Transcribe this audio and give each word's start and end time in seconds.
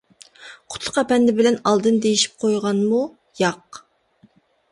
-قۇتلۇق 0.35 0.95
ئەپەندى 1.01 1.35
بىلەن 1.39 1.57
ئالدىن 1.71 2.01
دېيىشىپ 2.05 2.41
قويغانمۇ؟ 2.45 3.01
-ياق. 3.41 3.83